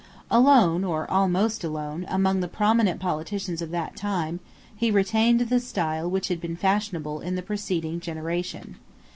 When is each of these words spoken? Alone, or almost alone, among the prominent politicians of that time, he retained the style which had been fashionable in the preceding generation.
Alone, 0.31 0.83
or 0.83 1.07
almost 1.11 1.63
alone, 1.63 2.07
among 2.09 2.39
the 2.39 2.47
prominent 2.47 2.99
politicians 2.99 3.61
of 3.61 3.69
that 3.69 3.95
time, 3.95 4.39
he 4.75 4.89
retained 4.89 5.41
the 5.41 5.59
style 5.59 6.09
which 6.09 6.27
had 6.29 6.41
been 6.41 6.55
fashionable 6.57 7.21
in 7.21 7.35
the 7.35 7.43
preceding 7.43 7.99
generation. 7.99 8.77